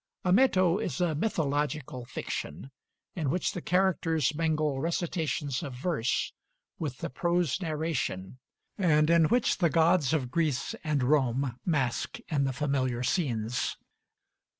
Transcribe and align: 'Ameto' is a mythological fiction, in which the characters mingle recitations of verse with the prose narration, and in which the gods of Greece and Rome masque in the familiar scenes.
'Ameto' 0.25 0.79
is 0.83 0.99
a 0.99 1.13
mythological 1.13 2.05
fiction, 2.05 2.71
in 3.15 3.29
which 3.29 3.51
the 3.51 3.61
characters 3.61 4.33
mingle 4.33 4.79
recitations 4.79 5.61
of 5.61 5.75
verse 5.75 6.33
with 6.79 6.97
the 7.01 7.09
prose 7.11 7.61
narration, 7.61 8.39
and 8.79 9.11
in 9.11 9.25
which 9.25 9.59
the 9.59 9.69
gods 9.69 10.11
of 10.11 10.31
Greece 10.31 10.73
and 10.83 11.03
Rome 11.03 11.59
masque 11.67 12.17
in 12.29 12.45
the 12.45 12.51
familiar 12.51 13.03
scenes. 13.03 13.77